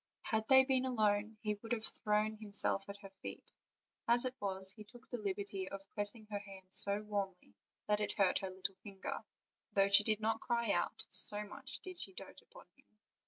[0.23, 3.51] Had they been alone he would have thrown himself at her feet;
[4.07, 7.53] as it was, he took the liberty of pressing her hand so warmly
[7.85, 9.23] that he hurt her little finger,
[9.73, 12.97] though she did not cry out, so much did she dote upon him.